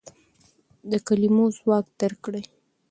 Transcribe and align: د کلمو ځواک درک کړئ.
د 0.89 0.91
کلمو 1.07 1.45
ځواک 1.57 1.85
درک 1.99 2.19
کړئ. 2.25 2.43